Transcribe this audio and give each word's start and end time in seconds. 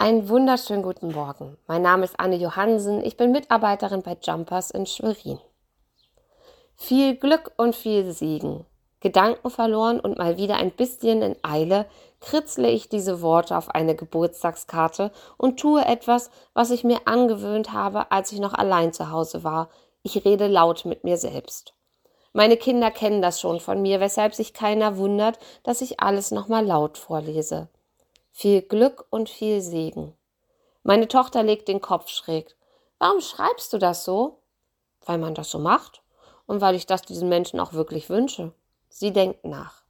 Einen 0.00 0.28
wunderschönen 0.28 0.84
guten 0.84 1.10
Morgen. 1.10 1.58
Mein 1.66 1.82
Name 1.82 2.04
ist 2.04 2.20
Anne 2.20 2.36
Johansen. 2.36 3.04
Ich 3.04 3.16
bin 3.16 3.32
Mitarbeiterin 3.32 4.02
bei 4.02 4.16
Jumpers 4.22 4.70
in 4.70 4.86
Schwerin. 4.86 5.40
Viel 6.76 7.16
Glück 7.16 7.50
und 7.56 7.74
viel 7.74 8.12
Segen. 8.12 8.64
Gedanken 9.00 9.50
verloren 9.50 9.98
und 9.98 10.16
mal 10.16 10.36
wieder 10.36 10.54
ein 10.54 10.70
bisschen 10.70 11.20
in 11.22 11.34
Eile, 11.42 11.84
kritzle 12.20 12.70
ich 12.70 12.88
diese 12.88 13.22
Worte 13.22 13.58
auf 13.58 13.70
eine 13.74 13.96
Geburtstagskarte 13.96 15.10
und 15.36 15.58
tue 15.58 15.84
etwas, 15.84 16.30
was 16.54 16.70
ich 16.70 16.84
mir 16.84 17.00
angewöhnt 17.06 17.72
habe, 17.72 18.12
als 18.12 18.30
ich 18.30 18.38
noch 18.38 18.54
allein 18.54 18.92
zu 18.92 19.10
Hause 19.10 19.42
war. 19.42 19.68
Ich 20.04 20.24
rede 20.24 20.46
laut 20.46 20.84
mit 20.84 21.02
mir 21.02 21.16
selbst. 21.16 21.74
Meine 22.32 22.56
Kinder 22.56 22.92
kennen 22.92 23.20
das 23.20 23.40
schon 23.40 23.58
von 23.58 23.82
mir, 23.82 23.98
weshalb 23.98 24.32
sich 24.32 24.54
keiner 24.54 24.96
wundert, 24.96 25.40
dass 25.64 25.80
ich 25.80 25.98
alles 25.98 26.30
nochmal 26.30 26.64
laut 26.64 26.98
vorlese 26.98 27.68
viel 28.38 28.62
Glück 28.62 29.04
und 29.10 29.28
viel 29.28 29.60
Segen. 29.60 30.14
Meine 30.84 31.08
Tochter 31.08 31.42
legt 31.42 31.66
den 31.66 31.80
Kopf 31.80 32.08
schräg. 32.08 32.54
Warum 33.00 33.20
schreibst 33.20 33.72
du 33.72 33.78
das 33.78 34.04
so? 34.04 34.38
Weil 35.04 35.18
man 35.18 35.34
das 35.34 35.50
so 35.50 35.58
macht 35.58 36.04
und 36.46 36.60
weil 36.60 36.76
ich 36.76 36.86
das 36.86 37.02
diesen 37.02 37.28
Menschen 37.28 37.58
auch 37.58 37.72
wirklich 37.72 38.08
wünsche. 38.10 38.52
Sie 38.88 39.12
denkt 39.12 39.44
nach. 39.44 39.82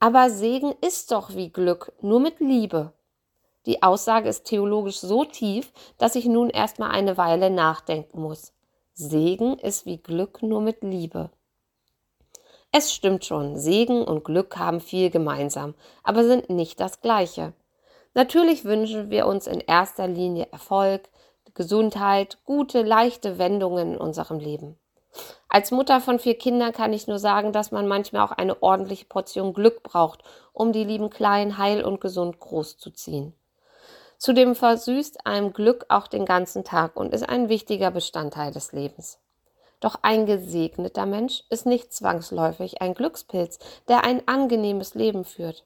Aber 0.00 0.30
Segen 0.30 0.74
ist 0.80 1.12
doch 1.12 1.36
wie 1.36 1.50
Glück, 1.52 1.92
nur 2.00 2.18
mit 2.18 2.40
Liebe. 2.40 2.92
Die 3.66 3.84
Aussage 3.84 4.28
ist 4.28 4.46
theologisch 4.46 4.98
so 4.98 5.24
tief, 5.24 5.72
dass 5.96 6.16
ich 6.16 6.24
nun 6.24 6.50
erstmal 6.50 6.90
eine 6.90 7.16
Weile 7.18 7.50
nachdenken 7.50 8.20
muss. 8.20 8.52
Segen 8.94 9.56
ist 9.60 9.86
wie 9.86 9.98
Glück 9.98 10.42
nur 10.42 10.60
mit 10.60 10.82
Liebe. 10.82 11.30
Es 12.72 12.92
stimmt 12.92 13.24
schon, 13.24 13.56
Segen 13.56 14.02
und 14.02 14.24
Glück 14.24 14.56
haben 14.56 14.80
viel 14.80 15.10
gemeinsam, 15.10 15.74
aber 16.02 16.24
sind 16.24 16.50
nicht 16.50 16.80
das 16.80 17.00
gleiche. 17.00 17.52
Natürlich 18.14 18.64
wünschen 18.64 19.10
wir 19.10 19.26
uns 19.26 19.46
in 19.46 19.60
erster 19.60 20.08
Linie 20.08 20.48
Erfolg, 20.50 21.08
Gesundheit, 21.54 22.38
gute, 22.44 22.82
leichte 22.82 23.38
Wendungen 23.38 23.94
in 23.94 23.98
unserem 23.98 24.38
Leben. 24.38 24.78
Als 25.48 25.72
Mutter 25.72 26.00
von 26.00 26.18
vier 26.18 26.38
Kindern 26.38 26.72
kann 26.72 26.92
ich 26.92 27.08
nur 27.08 27.18
sagen, 27.18 27.52
dass 27.52 27.72
man 27.72 27.88
manchmal 27.88 28.22
auch 28.22 28.32
eine 28.32 28.62
ordentliche 28.62 29.06
Portion 29.06 29.52
Glück 29.52 29.82
braucht, 29.82 30.22
um 30.52 30.72
die 30.72 30.84
lieben 30.84 31.10
Kleinen 31.10 31.58
heil 31.58 31.82
und 31.82 32.00
gesund 32.00 32.38
großzuziehen. 32.38 33.34
Zudem 34.16 34.54
versüßt 34.54 35.26
einem 35.26 35.52
Glück 35.52 35.86
auch 35.88 36.06
den 36.06 36.24
ganzen 36.24 36.62
Tag 36.62 36.96
und 36.96 37.12
ist 37.12 37.28
ein 37.28 37.48
wichtiger 37.48 37.90
Bestandteil 37.90 38.52
des 38.52 38.72
Lebens. 38.72 39.18
Doch 39.80 39.96
ein 40.02 40.26
gesegneter 40.26 41.06
Mensch 41.06 41.42
ist 41.48 41.64
nicht 41.66 41.92
zwangsläufig 41.92 42.82
ein 42.82 42.94
Glückspilz, 42.94 43.58
der 43.88 44.04
ein 44.04 44.28
angenehmes 44.28 44.94
Leben 44.94 45.24
führt. 45.24 45.64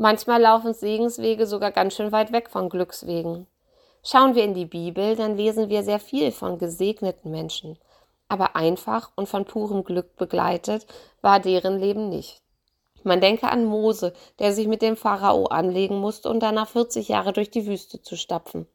Manchmal 0.00 0.40
laufen 0.40 0.74
Segenswege 0.74 1.44
sogar 1.44 1.72
ganz 1.72 1.96
schön 1.96 2.12
weit 2.12 2.30
weg 2.30 2.50
von 2.50 2.68
Glückswegen. 2.68 3.48
Schauen 4.04 4.36
wir 4.36 4.44
in 4.44 4.54
die 4.54 4.64
Bibel, 4.64 5.16
dann 5.16 5.36
lesen 5.36 5.70
wir 5.70 5.82
sehr 5.82 5.98
viel 5.98 6.30
von 6.30 6.56
gesegneten 6.56 7.32
Menschen. 7.32 7.76
Aber 8.28 8.54
einfach 8.54 9.10
und 9.16 9.28
von 9.28 9.44
purem 9.44 9.82
Glück 9.82 10.14
begleitet 10.16 10.86
war 11.20 11.40
deren 11.40 11.80
Leben 11.80 12.10
nicht. 12.10 12.40
Man 13.02 13.20
denke 13.20 13.50
an 13.50 13.64
Mose, 13.64 14.12
der 14.38 14.52
sich 14.52 14.68
mit 14.68 14.82
dem 14.82 14.96
Pharao 14.96 15.46
anlegen 15.46 15.98
musste 15.98 16.28
und 16.30 16.40
danach 16.44 16.68
40 16.68 17.08
Jahre 17.08 17.32
durch 17.32 17.50
die 17.50 17.66
Wüste 17.66 18.00
zu 18.00 18.16
stapfen. 18.16 18.68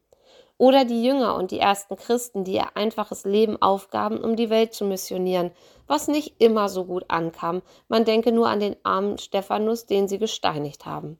Oder 0.56 0.84
die 0.84 1.04
Jünger 1.04 1.34
und 1.34 1.50
die 1.50 1.58
ersten 1.58 1.96
Christen, 1.96 2.44
die 2.44 2.54
ihr 2.54 2.76
einfaches 2.76 3.24
Leben 3.24 3.60
aufgaben, 3.60 4.22
um 4.22 4.36
die 4.36 4.50
Welt 4.50 4.72
zu 4.72 4.84
missionieren, 4.84 5.50
was 5.86 6.06
nicht 6.06 6.40
immer 6.40 6.68
so 6.68 6.84
gut 6.84 7.04
ankam. 7.08 7.62
Man 7.88 8.04
denke 8.04 8.30
nur 8.30 8.48
an 8.48 8.60
den 8.60 8.76
armen 8.84 9.18
Stephanus, 9.18 9.86
den 9.86 10.06
sie 10.06 10.18
gesteinigt 10.18 10.86
haben. 10.86 11.18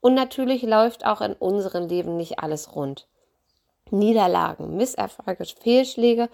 Und 0.00 0.14
natürlich 0.14 0.62
läuft 0.62 1.06
auch 1.06 1.20
in 1.20 1.32
unserem 1.34 1.88
Leben 1.88 2.16
nicht 2.16 2.38
alles 2.38 2.74
rund. 2.74 3.08
Niederlagen, 3.90 4.76
Misserfolge, 4.76 5.44
Fehlschläge 5.44 6.28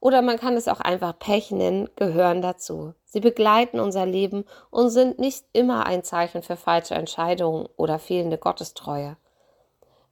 oder 0.00 0.20
man 0.20 0.38
kann 0.38 0.56
es 0.56 0.68
auch 0.68 0.80
einfach 0.80 1.18
Pech 1.18 1.50
nennen, 1.50 1.88
gehören 1.96 2.42
dazu. 2.42 2.92
Sie 3.04 3.20
begleiten 3.20 3.80
unser 3.80 4.04
Leben 4.04 4.44
und 4.70 4.90
sind 4.90 5.18
nicht 5.18 5.46
immer 5.54 5.86
ein 5.86 6.02
Zeichen 6.02 6.42
für 6.42 6.56
falsche 6.56 6.94
Entscheidungen 6.94 7.68
oder 7.76 7.98
fehlende 7.98 8.36
Gottestreue. 8.36 9.16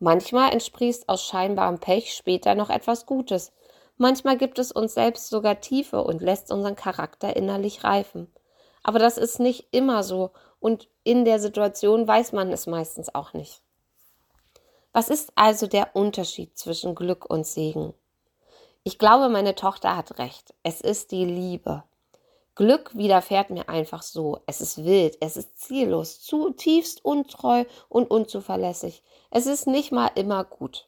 Manchmal 0.02 0.52
entsprießt 0.52 1.08
aus 1.08 1.22
scheinbarem 1.22 1.78
Pech 1.78 2.12
später 2.12 2.56
noch 2.56 2.70
etwas 2.70 3.06
Gutes. 3.06 3.52
Manchmal 3.98 4.36
gibt 4.36 4.58
es 4.58 4.72
uns 4.72 4.94
selbst 4.94 5.28
sogar 5.28 5.60
Tiefe 5.60 6.02
und 6.02 6.20
lässt 6.20 6.50
unseren 6.50 6.74
Charakter 6.74 7.36
innerlich 7.36 7.84
reifen. 7.84 8.26
Aber 8.82 8.98
das 8.98 9.16
ist 9.16 9.38
nicht 9.38 9.68
immer 9.70 10.02
so 10.02 10.32
und 10.58 10.88
in 11.04 11.24
der 11.24 11.38
Situation 11.38 12.04
weiß 12.08 12.32
man 12.32 12.50
es 12.50 12.66
meistens 12.66 13.14
auch 13.14 13.32
nicht. 13.32 13.62
Was 14.92 15.08
ist 15.08 15.30
also 15.36 15.68
der 15.68 15.94
Unterschied 15.94 16.58
zwischen 16.58 16.96
Glück 16.96 17.30
und 17.30 17.46
Segen? 17.46 17.94
Ich 18.82 18.98
glaube, 18.98 19.28
meine 19.28 19.54
Tochter 19.54 19.96
hat 19.96 20.18
recht. 20.18 20.52
Es 20.64 20.80
ist 20.80 21.12
die 21.12 21.26
Liebe. 21.26 21.84
Glück 22.54 22.94
widerfährt 22.94 23.48
mir 23.48 23.68
einfach 23.68 24.02
so. 24.02 24.40
Es 24.46 24.60
ist 24.60 24.84
wild, 24.84 25.16
es 25.20 25.36
ist 25.36 25.58
ziellos, 25.58 26.20
zutiefst 26.20 27.04
untreu 27.04 27.64
und 27.88 28.10
unzuverlässig. 28.10 29.02
Es 29.30 29.46
ist 29.46 29.66
nicht 29.66 29.90
mal 29.90 30.10
immer 30.14 30.44
gut. 30.44 30.86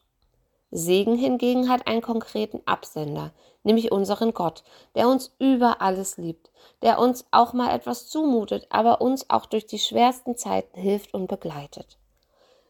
Segen 0.70 1.16
hingegen 1.16 1.70
hat 1.70 1.86
einen 1.86 2.02
konkreten 2.02 2.60
Absender, 2.66 3.32
nämlich 3.62 3.92
unseren 3.92 4.34
Gott, 4.34 4.64
der 4.94 5.08
uns 5.08 5.34
über 5.38 5.80
alles 5.80 6.18
liebt, 6.18 6.50
der 6.82 6.98
uns 6.98 7.24
auch 7.30 7.52
mal 7.52 7.74
etwas 7.74 8.08
zumutet, 8.08 8.66
aber 8.68 9.00
uns 9.00 9.30
auch 9.30 9.46
durch 9.46 9.66
die 9.66 9.78
schwersten 9.78 10.36
Zeiten 10.36 10.78
hilft 10.78 11.14
und 11.14 11.28
begleitet. 11.28 11.96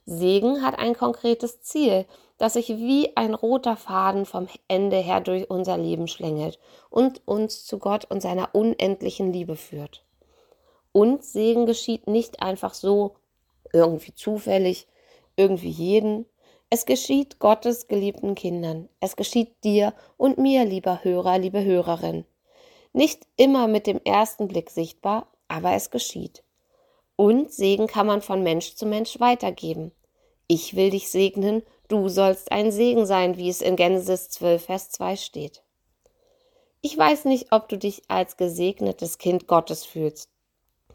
Segen 0.07 0.63
hat 0.63 0.79
ein 0.79 0.95
konkretes 0.95 1.63
Ziel, 1.63 2.05
das 2.39 2.55
sich 2.55 2.69
wie 2.69 3.17
ein 3.17 3.35
roter 3.35 3.77
Faden 3.77 4.27
vom 4.27 4.49
Ende 4.69 4.97
her 4.97 5.21
durch 5.21 5.51
unser 5.51 5.79
Leben 5.79 6.09
schlängelt 6.09 6.59
und 6.91 7.23
uns 7.27 7.65
zu 7.65 7.79
Gott 7.79 8.05
und 8.11 8.21
seiner 8.21 8.55
unendlichen 8.55 9.33
Liebe 9.33 9.57
führt. 9.57 10.05
Und 10.93 11.25
Segen 11.25 11.67
geschieht 11.67 12.07
nicht 12.07 12.43
einfach 12.43 12.75
so, 12.75 13.17
irgendwie 13.73 14.15
zufällig, 14.15 14.87
irgendwie 15.37 15.71
jeden. 15.71 16.27
Es 16.71 16.87
geschieht 16.87 17.39
Gottes 17.39 17.89
geliebten 17.89 18.35
Kindern. 18.35 18.89
Es 19.01 19.17
geschieht 19.17 19.53
dir 19.65 19.93
und 20.17 20.39
mir, 20.39 20.65
lieber 20.65 21.03
Hörer, 21.03 21.39
liebe 21.39 21.65
Hörerin. 21.65 22.25
Nicht 22.93 23.27
immer 23.37 23.67
mit 23.67 23.87
dem 23.87 24.01
ersten 24.05 24.47
Blick 24.49 24.71
sichtbar, 24.71 25.27
aber 25.49 25.73
es 25.73 25.91
geschieht. 25.91 26.45
Und 27.17 27.53
Segen 27.53 27.87
kann 27.87 28.07
man 28.07 28.23
von 28.23 28.43
Mensch 28.43 28.75
zu 28.77 28.87
Mensch 28.87 29.19
weitergeben. 29.21 29.93
Ich 30.47 30.77
will 30.77 30.91
dich 30.91 31.11
segnen, 31.11 31.63
du 31.89 32.09
sollst 32.09 32.53
ein 32.53 32.73
Segen 32.73 33.07
sein, 33.07 33.37
wie 33.37 33.49
es 33.49 33.61
in 33.61 33.77
Genesis 33.77 34.31
12, 34.31 34.65
Vers 34.65 34.91
2 34.91 35.17
steht. 35.17 35.63
Ich 36.81 36.97
weiß 36.99 37.25
nicht, 37.25 37.53
ob 37.53 37.69
du 37.69 37.79
dich 37.79 38.03
als 38.09 38.37
gesegnetes 38.37 39.19
Kind 39.19 39.47
Gottes 39.47 39.85
fühlst. 39.85 40.29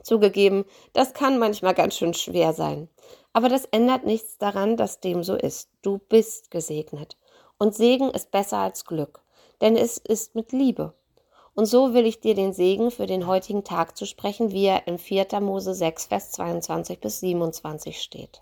Zugegeben, 0.04 0.66
das 0.94 1.14
kann 1.14 1.40
manchmal 1.40 1.74
ganz 1.74 1.96
schön 1.96 2.14
schwer 2.14 2.54
sein. 2.54 2.90
Aber 3.34 3.50
das 3.50 3.66
ändert 3.66 4.06
nichts 4.06 4.38
daran, 4.38 4.78
dass 4.78 5.00
dem 5.00 5.24
so 5.24 5.36
ist. 5.36 5.70
Du 5.82 5.98
bist 5.98 6.52
gesegnet. 6.52 7.18
Und 7.58 7.76
Segen 7.76 8.10
ist 8.12 8.32
besser 8.32 8.58
als 8.58 8.86
Glück, 8.86 9.22
denn 9.62 9.76
es 9.76 9.98
ist 9.98 10.36
mit 10.36 10.52
Liebe. 10.52 10.94
Und 11.56 11.66
so 11.66 11.94
will 11.94 12.06
ich 12.06 12.22
dir 12.22 12.36
den 12.36 12.54
Segen 12.54 12.90
für 12.90 13.06
den 13.06 13.28
heutigen 13.28 13.64
Tag 13.64 13.98
zu 13.98 14.06
sprechen, 14.06 14.52
wie 14.52 14.66
er 14.66 14.88
in 14.88 14.98
4. 14.98 15.28
Mose 15.42 15.74
6, 15.74 16.06
Vers 16.06 16.32
22 16.32 17.00
bis 17.02 17.20
27 17.20 18.02
steht. 18.02 18.42